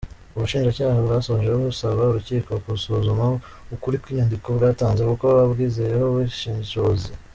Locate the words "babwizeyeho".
5.37-6.05